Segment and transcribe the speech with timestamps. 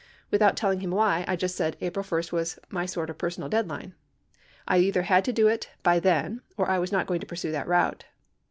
[0.31, 3.93] Without telling him why, I just said April 1 was my sort of personal deadline.
[4.67, 7.51] I either had to do it by then or I was not going to pursue
[7.51, 8.05] that route.